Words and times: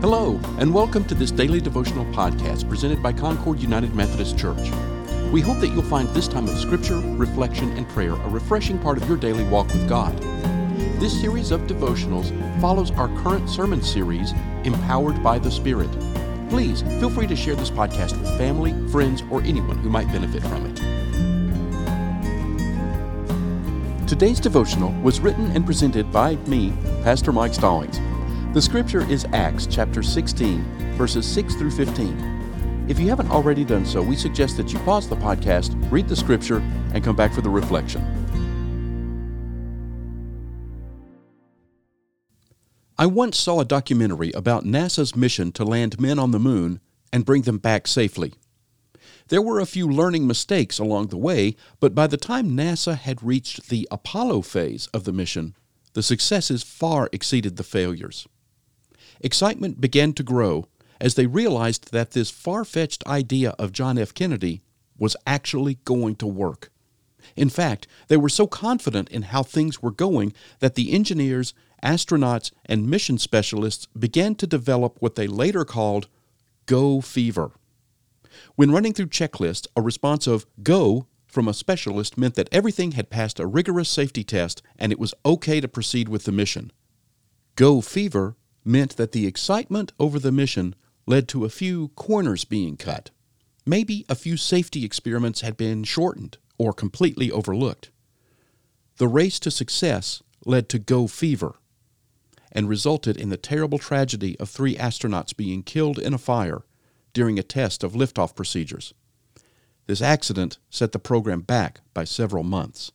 Hello, 0.00 0.38
and 0.60 0.72
welcome 0.72 1.04
to 1.06 1.14
this 1.16 1.32
daily 1.32 1.60
devotional 1.60 2.04
podcast 2.14 2.68
presented 2.68 3.02
by 3.02 3.12
Concord 3.12 3.58
United 3.58 3.96
Methodist 3.96 4.38
Church. 4.38 4.70
We 5.32 5.40
hope 5.40 5.58
that 5.58 5.70
you'll 5.72 5.82
find 5.82 6.08
this 6.10 6.28
time 6.28 6.46
of 6.46 6.56
scripture, 6.56 7.00
reflection, 7.00 7.76
and 7.76 7.88
prayer 7.88 8.12
a 8.12 8.28
refreshing 8.28 8.78
part 8.78 9.02
of 9.02 9.08
your 9.08 9.16
daily 9.16 9.42
walk 9.42 9.66
with 9.66 9.88
God. 9.88 10.16
This 11.00 11.20
series 11.20 11.50
of 11.50 11.62
devotionals 11.62 12.30
follows 12.60 12.92
our 12.92 13.08
current 13.24 13.50
sermon 13.50 13.82
series, 13.82 14.32
Empowered 14.62 15.20
by 15.20 15.36
the 15.36 15.50
Spirit. 15.50 15.90
Please 16.48 16.82
feel 17.00 17.10
free 17.10 17.26
to 17.26 17.34
share 17.34 17.56
this 17.56 17.68
podcast 17.70 18.16
with 18.20 18.38
family, 18.38 18.72
friends, 18.90 19.24
or 19.32 19.42
anyone 19.42 19.78
who 19.78 19.90
might 19.90 20.06
benefit 20.12 20.44
from 20.44 20.64
it. 20.66 20.76
Today's 24.08 24.38
devotional 24.38 24.92
was 25.02 25.18
written 25.18 25.50
and 25.56 25.66
presented 25.66 26.12
by 26.12 26.36
me, 26.46 26.72
Pastor 27.02 27.32
Mike 27.32 27.52
Stallings. 27.52 27.98
The 28.54 28.62
scripture 28.62 29.02
is 29.10 29.26
Acts 29.34 29.66
chapter 29.66 30.02
16, 30.02 30.94
verses 30.96 31.26
6 31.26 31.54
through 31.56 31.70
15. 31.70 32.86
If 32.88 32.98
you 32.98 33.10
haven't 33.10 33.30
already 33.30 33.62
done 33.62 33.84
so, 33.84 34.00
we 34.00 34.16
suggest 34.16 34.56
that 34.56 34.72
you 34.72 34.78
pause 34.80 35.06
the 35.06 35.16
podcast, 35.16 35.76
read 35.92 36.08
the 36.08 36.16
scripture, 36.16 36.62
and 36.94 37.04
come 37.04 37.14
back 37.14 37.34
for 37.34 37.42
the 37.42 37.50
reflection. 37.50 38.02
I 42.96 43.04
once 43.04 43.36
saw 43.36 43.60
a 43.60 43.66
documentary 43.66 44.32
about 44.32 44.64
NASA's 44.64 45.14
mission 45.14 45.52
to 45.52 45.62
land 45.62 46.00
men 46.00 46.18
on 46.18 46.30
the 46.30 46.38
moon 46.38 46.80
and 47.12 47.26
bring 47.26 47.42
them 47.42 47.58
back 47.58 47.86
safely. 47.86 48.32
There 49.28 49.42
were 49.42 49.60
a 49.60 49.66
few 49.66 49.86
learning 49.86 50.26
mistakes 50.26 50.78
along 50.78 51.08
the 51.08 51.18
way, 51.18 51.54
but 51.80 51.94
by 51.94 52.06
the 52.06 52.16
time 52.16 52.56
NASA 52.56 52.96
had 52.96 53.22
reached 53.22 53.68
the 53.68 53.86
Apollo 53.90 54.40
phase 54.42 54.86
of 54.94 55.04
the 55.04 55.12
mission, 55.12 55.54
the 55.92 56.02
successes 56.02 56.62
far 56.62 57.10
exceeded 57.12 57.56
the 57.56 57.62
failures. 57.62 58.26
Excitement 59.20 59.80
began 59.80 60.12
to 60.14 60.22
grow 60.22 60.66
as 61.00 61.14
they 61.14 61.26
realized 61.26 61.92
that 61.92 62.12
this 62.12 62.30
far 62.30 62.64
fetched 62.64 63.06
idea 63.06 63.50
of 63.58 63.72
John 63.72 63.98
F. 63.98 64.14
Kennedy 64.14 64.62
was 64.98 65.16
actually 65.26 65.78
going 65.84 66.16
to 66.16 66.26
work. 66.26 66.70
In 67.36 67.48
fact, 67.48 67.86
they 68.08 68.16
were 68.16 68.28
so 68.28 68.46
confident 68.46 69.08
in 69.10 69.22
how 69.22 69.42
things 69.42 69.82
were 69.82 69.90
going 69.90 70.32
that 70.60 70.74
the 70.74 70.92
engineers, 70.92 71.54
astronauts, 71.82 72.52
and 72.66 72.88
mission 72.88 73.18
specialists 73.18 73.86
began 73.98 74.34
to 74.36 74.46
develop 74.46 74.96
what 75.00 75.14
they 75.14 75.26
later 75.26 75.64
called 75.64 76.08
Go 76.66 77.00
Fever. 77.00 77.52
When 78.54 78.70
running 78.70 78.92
through 78.92 79.06
checklists, 79.06 79.66
a 79.76 79.82
response 79.82 80.26
of 80.26 80.46
Go 80.62 81.06
from 81.26 81.48
a 81.48 81.54
specialist 81.54 82.16
meant 82.16 82.34
that 82.34 82.48
everything 82.50 82.92
had 82.92 83.10
passed 83.10 83.38
a 83.38 83.46
rigorous 83.46 83.88
safety 83.88 84.24
test 84.24 84.62
and 84.78 84.90
it 84.90 84.98
was 84.98 85.14
okay 85.26 85.60
to 85.60 85.68
proceed 85.68 86.08
with 86.08 86.24
the 86.24 86.32
mission. 86.32 86.72
Go 87.54 87.80
Fever 87.80 88.36
meant 88.68 88.96
that 88.96 89.12
the 89.12 89.26
excitement 89.26 89.92
over 89.98 90.18
the 90.18 90.30
mission 90.30 90.74
led 91.06 91.26
to 91.28 91.44
a 91.44 91.50
few 91.50 91.88
corners 91.88 92.44
being 92.44 92.76
cut. 92.76 93.10
Maybe 93.64 94.04
a 94.08 94.14
few 94.14 94.36
safety 94.36 94.84
experiments 94.84 95.40
had 95.40 95.56
been 95.56 95.84
shortened 95.84 96.36
or 96.58 96.72
completely 96.72 97.30
overlooked. 97.30 97.90
The 98.98 99.08
race 99.08 99.38
to 99.40 99.50
success 99.50 100.22
led 100.44 100.68
to 100.68 100.78
Go 100.78 101.06
Fever 101.06 101.56
and 102.52 102.68
resulted 102.68 103.16
in 103.16 103.28
the 103.28 103.36
terrible 103.36 103.78
tragedy 103.78 104.38
of 104.38 104.48
three 104.48 104.76
astronauts 104.76 105.36
being 105.36 105.62
killed 105.62 105.98
in 105.98 106.14
a 106.14 106.18
fire 106.18 106.62
during 107.12 107.38
a 107.38 107.42
test 107.42 107.82
of 107.82 107.92
liftoff 107.92 108.34
procedures. 108.34 108.94
This 109.86 110.02
accident 110.02 110.58
set 110.70 110.92
the 110.92 110.98
program 110.98 111.40
back 111.40 111.80
by 111.94 112.04
several 112.04 112.44
months. 112.44 112.92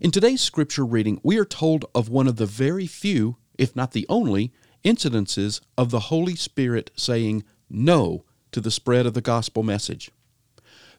In 0.00 0.10
today's 0.10 0.40
scripture 0.40 0.84
reading, 0.84 1.20
we 1.22 1.38
are 1.38 1.44
told 1.44 1.84
of 1.94 2.08
one 2.08 2.28
of 2.28 2.36
the 2.36 2.46
very 2.46 2.86
few 2.86 3.36
if 3.58 3.74
not 3.74 3.92
the 3.92 4.06
only, 4.08 4.52
incidences 4.84 5.60
of 5.78 5.90
the 5.90 6.00
Holy 6.00 6.36
Spirit 6.36 6.90
saying 6.94 7.44
no 7.70 8.24
to 8.52 8.60
the 8.60 8.70
spread 8.70 9.06
of 9.06 9.14
the 9.14 9.20
gospel 9.20 9.62
message. 9.62 10.10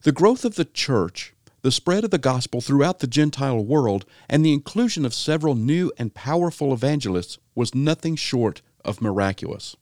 The 0.03 0.11
growth 0.11 0.43
of 0.45 0.55
the 0.55 0.65
church, 0.65 1.33
the 1.61 1.71
spread 1.71 2.03
of 2.03 2.11
the 2.11 2.17
gospel 2.17 2.61
throughout 2.61 2.99
the 2.99 3.07
Gentile 3.07 3.63
world, 3.63 4.05
and 4.29 4.43
the 4.43 4.53
inclusion 4.53 5.05
of 5.05 5.13
several 5.13 5.55
new 5.55 5.91
and 5.97 6.13
powerful 6.13 6.73
evangelists 6.73 7.37
was 7.55 7.73
nothing 7.73 8.15
short 8.15 8.61
of 8.83 9.01
miraculous. 9.01 9.75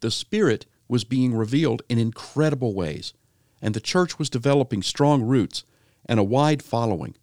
The 0.00 0.10
Spirit 0.10 0.66
was 0.88 1.04
being 1.04 1.34
revealed 1.34 1.82
in 1.88 1.98
incredible 1.98 2.74
ways, 2.74 3.12
and 3.60 3.74
the 3.74 3.80
church 3.80 4.18
was 4.18 4.30
developing 4.30 4.82
strong 4.82 5.22
roots 5.22 5.64
and 6.06 6.18
a 6.18 6.24
wide 6.24 6.62
following. 6.62 7.16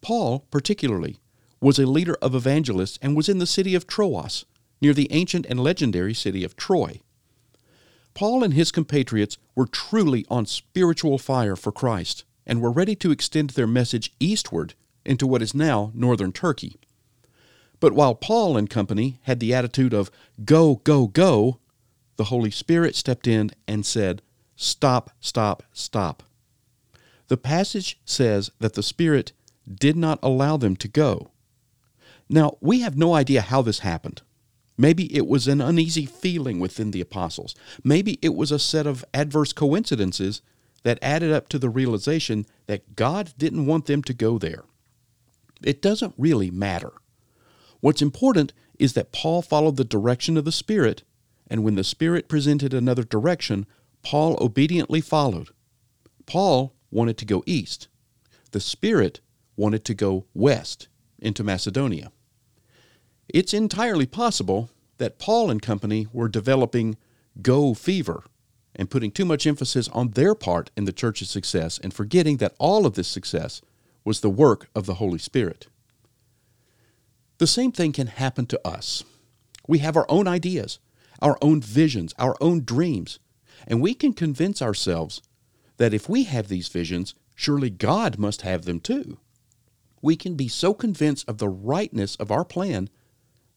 Paul, 0.00 0.46
particularly, 0.50 1.18
was 1.64 1.78
a 1.78 1.86
leader 1.86 2.14
of 2.20 2.34
evangelists 2.34 2.98
and 3.00 3.16
was 3.16 3.26
in 3.26 3.38
the 3.38 3.46
city 3.46 3.74
of 3.74 3.86
Troas, 3.86 4.44
near 4.82 4.92
the 4.92 5.10
ancient 5.10 5.46
and 5.46 5.58
legendary 5.58 6.12
city 6.12 6.44
of 6.44 6.56
Troy. 6.56 7.00
Paul 8.12 8.44
and 8.44 8.52
his 8.52 8.70
compatriots 8.70 9.38
were 9.54 9.66
truly 9.66 10.26
on 10.28 10.44
spiritual 10.44 11.16
fire 11.16 11.56
for 11.56 11.72
Christ 11.72 12.24
and 12.46 12.60
were 12.60 12.70
ready 12.70 12.94
to 12.96 13.10
extend 13.10 13.50
their 13.50 13.66
message 13.66 14.12
eastward 14.20 14.74
into 15.06 15.26
what 15.26 15.40
is 15.40 15.54
now 15.54 15.90
northern 15.94 16.32
Turkey. 16.32 16.76
But 17.80 17.94
while 17.94 18.14
Paul 18.14 18.58
and 18.58 18.68
company 18.68 19.18
had 19.22 19.40
the 19.40 19.54
attitude 19.54 19.94
of 19.94 20.10
go, 20.44 20.82
go, 20.84 21.06
go, 21.06 21.60
the 22.16 22.24
Holy 22.24 22.50
Spirit 22.50 22.94
stepped 22.94 23.26
in 23.26 23.50
and 23.66 23.86
said, 23.86 24.20
Stop, 24.54 25.12
stop, 25.18 25.62
stop. 25.72 26.22
The 27.28 27.38
passage 27.38 27.98
says 28.04 28.50
that 28.60 28.74
the 28.74 28.82
Spirit 28.82 29.32
did 29.66 29.96
not 29.96 30.18
allow 30.22 30.58
them 30.58 30.76
to 30.76 30.88
go. 30.88 31.30
Now, 32.28 32.56
we 32.60 32.80
have 32.80 32.96
no 32.96 33.14
idea 33.14 33.42
how 33.42 33.62
this 33.62 33.80
happened. 33.80 34.22
Maybe 34.76 35.14
it 35.14 35.26
was 35.26 35.46
an 35.46 35.60
uneasy 35.60 36.06
feeling 36.06 36.58
within 36.58 36.90
the 36.90 37.00
apostles. 37.00 37.54
Maybe 37.84 38.18
it 38.22 38.34
was 38.34 38.50
a 38.50 38.58
set 38.58 38.86
of 38.86 39.04
adverse 39.14 39.52
coincidences 39.52 40.42
that 40.82 40.98
added 41.00 41.32
up 41.32 41.48
to 41.50 41.58
the 41.58 41.68
realization 41.68 42.46
that 42.66 42.96
God 42.96 43.34
didn't 43.38 43.66
want 43.66 43.86
them 43.86 44.02
to 44.02 44.12
go 44.14 44.38
there. 44.38 44.64
It 45.62 45.80
doesn't 45.80 46.14
really 46.18 46.50
matter. 46.50 46.92
What's 47.80 48.02
important 48.02 48.52
is 48.78 48.94
that 48.94 49.12
Paul 49.12 49.42
followed 49.42 49.76
the 49.76 49.84
direction 49.84 50.36
of 50.36 50.44
the 50.44 50.52
Spirit, 50.52 51.04
and 51.46 51.62
when 51.62 51.76
the 51.76 51.84
Spirit 51.84 52.28
presented 52.28 52.74
another 52.74 53.04
direction, 53.04 53.66
Paul 54.02 54.36
obediently 54.40 55.00
followed. 55.00 55.50
Paul 56.26 56.74
wanted 56.90 57.16
to 57.18 57.24
go 57.24 57.42
east. 57.46 57.88
The 58.50 58.60
Spirit 58.60 59.20
wanted 59.56 59.84
to 59.84 59.94
go 59.94 60.26
west 60.34 60.88
into 61.24 61.42
Macedonia. 61.42 62.12
It's 63.28 63.54
entirely 63.54 64.06
possible 64.06 64.70
that 64.98 65.18
Paul 65.18 65.50
and 65.50 65.60
company 65.60 66.06
were 66.12 66.28
developing 66.28 66.96
go 67.42 67.74
fever 67.74 68.22
and 68.76 68.90
putting 68.90 69.10
too 69.10 69.24
much 69.24 69.46
emphasis 69.46 69.88
on 69.88 70.10
their 70.10 70.34
part 70.34 70.70
in 70.76 70.84
the 70.84 70.92
church's 70.92 71.30
success 71.30 71.78
and 71.82 71.92
forgetting 71.92 72.36
that 72.36 72.54
all 72.58 72.86
of 72.86 72.94
this 72.94 73.08
success 73.08 73.62
was 74.04 74.20
the 74.20 74.30
work 74.30 74.68
of 74.74 74.86
the 74.86 74.94
Holy 74.94 75.18
Spirit. 75.18 75.68
The 77.38 77.46
same 77.46 77.72
thing 77.72 77.92
can 77.92 78.08
happen 78.08 78.46
to 78.46 78.60
us. 78.66 79.02
We 79.66 79.78
have 79.78 79.96
our 79.96 80.06
own 80.08 80.28
ideas, 80.28 80.78
our 81.22 81.38
own 81.40 81.60
visions, 81.60 82.14
our 82.18 82.36
own 82.40 82.64
dreams, 82.64 83.18
and 83.66 83.80
we 83.80 83.94
can 83.94 84.12
convince 84.12 84.60
ourselves 84.60 85.22
that 85.78 85.94
if 85.94 86.08
we 86.08 86.24
have 86.24 86.48
these 86.48 86.68
visions, 86.68 87.14
surely 87.34 87.70
God 87.70 88.18
must 88.18 88.42
have 88.42 88.64
them 88.64 88.78
too 88.78 89.18
we 90.04 90.16
can 90.16 90.34
be 90.34 90.48
so 90.48 90.74
convinced 90.74 91.26
of 91.26 91.38
the 91.38 91.48
rightness 91.48 92.14
of 92.16 92.30
our 92.30 92.44
plan 92.44 92.90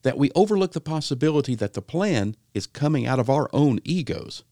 that 0.00 0.16
we 0.16 0.30
overlook 0.34 0.72
the 0.72 0.80
possibility 0.80 1.54
that 1.54 1.74
the 1.74 1.82
plan 1.82 2.34
is 2.54 2.66
coming 2.66 3.06
out 3.06 3.20
of 3.20 3.28
our 3.28 3.50
own 3.52 3.78
egos. 3.84 4.44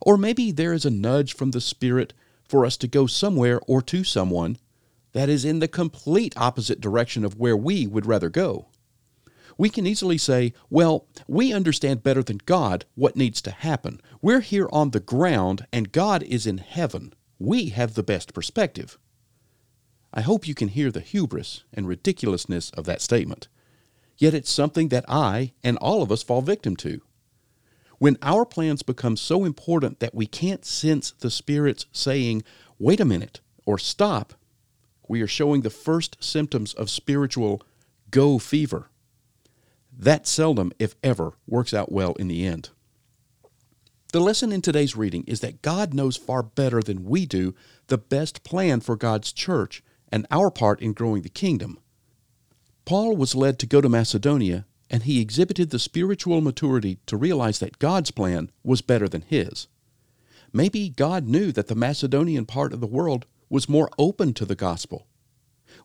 Or 0.00 0.16
maybe 0.16 0.50
there 0.50 0.72
is 0.72 0.84
a 0.84 0.90
nudge 0.90 1.32
from 1.32 1.52
the 1.52 1.60
Spirit 1.60 2.14
for 2.48 2.66
us 2.66 2.76
to 2.78 2.88
go 2.88 3.06
somewhere 3.06 3.60
or 3.68 3.80
to 3.82 4.02
someone 4.02 4.58
that 5.12 5.28
is 5.28 5.44
in 5.44 5.60
the 5.60 5.68
complete 5.68 6.34
opposite 6.36 6.80
direction 6.80 7.24
of 7.24 7.38
where 7.38 7.56
we 7.56 7.86
would 7.86 8.06
rather 8.06 8.28
go. 8.28 8.66
We 9.56 9.70
can 9.70 9.86
easily 9.86 10.18
say, 10.18 10.52
well, 10.68 11.06
we 11.28 11.52
understand 11.52 12.02
better 12.02 12.24
than 12.24 12.40
God 12.44 12.86
what 12.96 13.14
needs 13.14 13.40
to 13.42 13.52
happen. 13.52 14.00
We're 14.20 14.40
here 14.40 14.68
on 14.72 14.90
the 14.90 14.98
ground 14.98 15.68
and 15.72 15.92
God 15.92 16.24
is 16.24 16.44
in 16.44 16.58
heaven. 16.58 17.14
We 17.38 17.68
have 17.68 17.94
the 17.94 18.02
best 18.02 18.34
perspective. 18.34 18.98
I 20.16 20.20
hope 20.20 20.46
you 20.46 20.54
can 20.54 20.68
hear 20.68 20.92
the 20.92 21.00
hubris 21.00 21.64
and 21.72 21.88
ridiculousness 21.88 22.70
of 22.70 22.84
that 22.84 23.02
statement. 23.02 23.48
Yet 24.16 24.32
it's 24.32 24.50
something 24.50 24.88
that 24.90 25.04
I 25.08 25.54
and 25.64 25.76
all 25.78 26.02
of 26.02 26.12
us 26.12 26.22
fall 26.22 26.40
victim 26.40 26.76
to. 26.76 27.00
When 27.98 28.16
our 28.22 28.46
plans 28.46 28.84
become 28.84 29.16
so 29.16 29.44
important 29.44 29.98
that 29.98 30.14
we 30.14 30.26
can't 30.26 30.64
sense 30.64 31.10
the 31.10 31.32
Spirit's 31.32 31.86
saying, 31.90 32.44
wait 32.78 33.00
a 33.00 33.04
minute, 33.04 33.40
or 33.66 33.76
stop, 33.76 34.34
we 35.08 35.20
are 35.20 35.26
showing 35.26 35.62
the 35.62 35.70
first 35.70 36.16
symptoms 36.22 36.74
of 36.74 36.90
spiritual 36.90 37.62
go 38.12 38.38
fever. 38.38 38.90
That 39.96 40.28
seldom, 40.28 40.72
if 40.78 40.94
ever, 41.02 41.32
works 41.48 41.74
out 41.74 41.90
well 41.90 42.12
in 42.14 42.28
the 42.28 42.46
end. 42.46 42.70
The 44.12 44.20
lesson 44.20 44.52
in 44.52 44.62
today's 44.62 44.96
reading 44.96 45.24
is 45.26 45.40
that 45.40 45.60
God 45.60 45.92
knows 45.92 46.16
far 46.16 46.44
better 46.44 46.80
than 46.80 47.04
we 47.04 47.26
do 47.26 47.52
the 47.88 47.98
best 47.98 48.44
plan 48.44 48.78
for 48.78 48.94
God's 48.94 49.32
church 49.32 49.82
and 50.14 50.28
our 50.30 50.48
part 50.48 50.80
in 50.80 50.92
growing 50.92 51.22
the 51.22 51.28
kingdom. 51.28 51.76
Paul 52.84 53.16
was 53.16 53.34
led 53.34 53.58
to 53.58 53.66
go 53.66 53.80
to 53.80 53.88
Macedonia 53.88 54.64
and 54.88 55.02
he 55.02 55.20
exhibited 55.20 55.70
the 55.70 55.78
spiritual 55.80 56.40
maturity 56.40 57.00
to 57.06 57.16
realize 57.16 57.58
that 57.58 57.80
God's 57.80 58.12
plan 58.12 58.52
was 58.62 58.80
better 58.80 59.08
than 59.08 59.22
his. 59.22 59.66
Maybe 60.52 60.88
God 60.88 61.26
knew 61.26 61.50
that 61.50 61.66
the 61.66 61.74
Macedonian 61.74 62.46
part 62.46 62.72
of 62.72 62.78
the 62.78 62.86
world 62.86 63.26
was 63.50 63.68
more 63.68 63.90
open 63.98 64.34
to 64.34 64.44
the 64.44 64.54
gospel. 64.54 65.08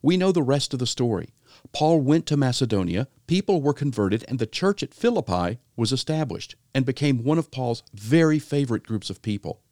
We 0.03 0.15
know 0.15 0.31
the 0.31 0.43
rest 0.43 0.73
of 0.73 0.79
the 0.79 0.85
story. 0.85 1.33
Paul 1.73 1.99
went 1.99 2.27
to 2.27 2.37
Macedonia, 2.37 3.07
people 3.25 3.63
were 3.63 3.73
converted, 3.73 4.23
and 4.27 4.37
the 4.37 4.45
church 4.45 4.83
at 4.83 4.93
Philippi 4.93 5.57
was 5.75 5.91
established 5.91 6.55
and 6.75 6.85
became 6.85 7.23
one 7.23 7.39
of 7.39 7.49
Paul's 7.49 7.81
very 7.95 8.37
favorite 8.37 8.83
groups 8.83 9.09
of 9.09 9.23
people. 9.23 9.63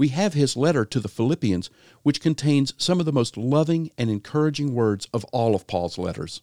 We 0.00 0.08
have 0.08 0.32
his 0.32 0.56
letter 0.56 0.86
to 0.86 0.98
the 0.98 1.10
Philippians, 1.10 1.68
which 2.04 2.22
contains 2.22 2.72
some 2.78 3.00
of 3.00 3.04
the 3.04 3.12
most 3.12 3.36
loving 3.36 3.90
and 3.98 4.08
encouraging 4.08 4.74
words 4.74 5.06
of 5.12 5.24
all 5.24 5.54
of 5.54 5.66
Paul's 5.66 5.98
letters. 5.98 6.40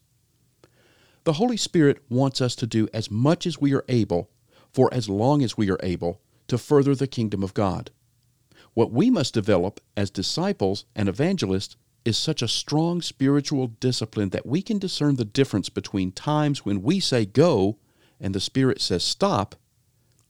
The 1.23 1.33
Holy 1.41 1.57
Spirit 1.57 2.03
wants 2.07 2.39
us 2.39 2.53
to 2.57 2.67
do 2.67 2.87
as 2.93 3.09
much 3.09 3.47
as 3.47 3.59
we 3.59 3.73
are 3.73 3.83
able, 3.89 4.29
for 4.71 4.93
as 4.93 5.09
long 5.09 5.41
as 5.41 5.57
we 5.57 5.71
are 5.71 5.79
able, 5.81 6.21
to 6.49 6.59
further 6.59 6.93
the 6.93 7.07
kingdom 7.07 7.41
of 7.41 7.55
God. 7.55 7.89
What 8.75 8.91
we 8.91 9.09
must 9.09 9.33
develop 9.33 9.81
as 9.95 10.11
disciples 10.11 10.85
and 10.95 11.09
evangelists 11.09 11.77
is 12.05 12.15
such 12.15 12.43
a 12.43 12.47
strong 12.47 13.01
spiritual 13.01 13.69
discipline 13.79 14.29
that 14.29 14.45
we 14.45 14.61
can 14.61 14.77
discern 14.77 15.15
the 15.15 15.25
difference 15.25 15.69
between 15.69 16.11
times 16.11 16.63
when 16.63 16.83
we 16.83 16.99
say 16.99 17.25
go 17.25 17.79
and 18.19 18.35
the 18.35 18.39
Spirit 18.39 18.81
says 18.81 19.03
stop, 19.03 19.55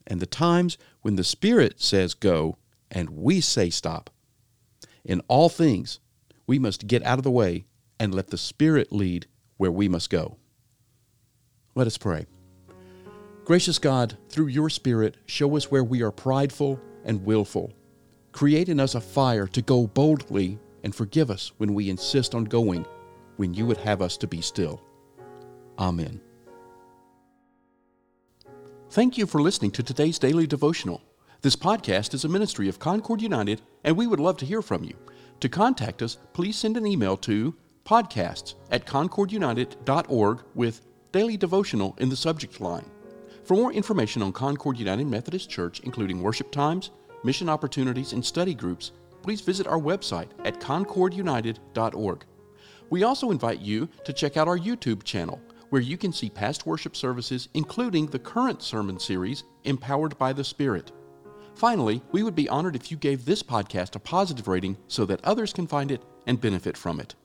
and 0.10 0.22
the 0.22 0.26
times 0.26 0.78
when 1.02 1.18
the 1.18 1.26
Spirit 1.26 1.82
says 1.82 2.14
go 2.14 2.58
and 2.92 3.10
we 3.10 3.42
say 3.42 3.70
stop. 3.70 4.10
In 5.04 5.22
all 5.28 5.50
things, 5.50 6.00
we 6.46 6.60
must 6.60 6.88
get 6.88 7.04
out 7.04 7.18
of 7.18 7.24
the 7.24 7.32
way 7.32 7.66
and 8.00 8.14
let 8.14 8.28
the 8.28 8.38
Spirit 8.38 8.92
lead 8.92 9.28
where 9.58 9.72
we 9.72 9.88
must 9.88 10.10
go. 10.10 10.38
Let 11.76 11.88
us 11.88 11.98
pray. 11.98 12.26
Gracious 13.46 13.80
God, 13.80 14.18
through 14.30 14.48
your 14.48 14.70
Spirit, 14.70 15.18
show 15.26 15.56
us 15.56 15.72
where 15.72 15.84
we 15.84 16.02
are 16.02 16.12
prideful 16.12 16.80
and 17.06 17.24
willful. 17.24 17.72
Create 18.32 18.70
in 18.70 18.80
us 18.80 18.96
a 18.96 19.02
fire 19.02 19.48
to 19.48 19.62
go 19.62 19.88
boldly 19.88 20.60
and 20.84 20.94
forgive 20.94 21.32
us 21.32 21.52
when 21.58 21.74
we 21.74 21.90
insist 21.90 22.36
on 22.36 22.44
going 22.44 22.86
when 23.38 23.54
you 23.54 23.66
would 23.66 23.78
have 23.78 24.02
us 24.02 24.18
to 24.18 24.28
be 24.28 24.42
still. 24.42 24.82
Amen. 25.80 26.20
Thank 28.90 29.18
you 29.18 29.26
for 29.26 29.42
listening 29.42 29.72
to 29.72 29.84
today's 29.84 30.20
daily 30.20 30.48
devotional. 30.48 31.02
This 31.44 31.56
podcast 31.56 32.16
is 32.16 32.26
a 32.26 32.30
ministry 32.30 32.68
of 32.68 32.80
Concord 32.80 33.22
United, 33.22 33.62
and 33.84 33.96
we 33.96 34.08
would 34.08 34.20
love 34.20 34.38
to 34.38 34.46
hear 34.46 34.64
from 34.64 34.84
you. 34.84 34.96
To 35.40 35.48
contact 35.48 36.02
us, 36.02 36.18
please 36.34 36.56
send 36.56 36.78
an 36.78 36.88
email 36.88 37.16
to 37.18 37.56
podcasts 37.86 38.56
at 38.72 38.88
concordunited.org 38.88 40.44
with 40.56 40.82
daily 41.12 41.38
devotional 41.38 41.96
in 42.00 42.10
the 42.10 42.16
subject 42.16 42.60
line. 42.60 42.90
For 43.44 43.56
more 43.56 43.72
information 43.72 44.24
on 44.24 44.34
Concord 44.34 44.80
United 44.80 45.06
Methodist 45.06 45.48
Church, 45.48 45.80
including 45.82 46.24
worship 46.24 46.52
times, 46.52 46.90
mission 47.24 47.50
opportunities, 47.50 48.14
and 48.14 48.26
study 48.26 48.56
groups, 48.56 48.92
please 49.22 49.42
visit 49.42 49.68
our 49.68 49.80
website 49.80 50.30
at 50.44 50.60
concordunited.org. 50.60 52.26
We 52.90 53.04
also 53.04 53.30
invite 53.30 53.60
you 53.60 53.88
to 54.06 54.12
check 54.12 54.38
out 54.38 54.48
our 54.48 54.58
YouTube 54.58 55.04
channel, 55.04 55.40
where 55.70 55.84
you 55.84 56.00
can 56.00 56.12
see 56.12 56.32
past 56.32 56.66
worship 56.66 56.96
services, 56.96 57.48
including 57.54 58.08
the 58.08 58.18
current 58.18 58.64
sermon 58.64 59.00
series, 59.00 59.44
Empowered 59.66 60.18
by 60.18 60.34
the 60.34 60.44
Spirit. 60.44 60.94
Finally, 61.58 62.04
we 62.12 62.22
would 62.22 62.36
be 62.36 62.48
honored 62.50 62.76
if 62.76 62.92
you 62.92 62.98
gave 62.98 63.26
this 63.26 63.42
podcast 63.42 63.96
a 63.96 64.00
positive 64.00 64.48
rating 64.48 64.78
so 64.88 65.06
that 65.06 65.26
others 65.26 65.52
can 65.52 65.66
find 65.66 65.92
it 65.92 66.04
and 66.28 66.40
benefit 66.40 66.78
from 66.78 67.00
it. 67.00 67.16